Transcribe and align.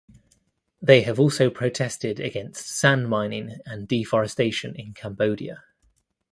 They 0.81 1.03
have 1.03 1.19
also 1.19 1.51
protested 1.51 2.19
against 2.19 2.65
sand 2.67 3.07
mining 3.07 3.59
and 3.67 3.87
deforestation 3.87 4.73
in 4.75 4.95
Cambodia. 4.95 5.63